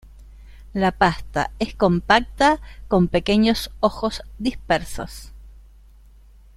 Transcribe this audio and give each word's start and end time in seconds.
La 0.73 0.91
pasta 0.91 1.51
es 1.59 1.75
compacta, 1.75 2.59
con 2.87 3.07
pequeños 3.07 3.69
ojos 3.81 4.23
dispersos. 4.39 5.31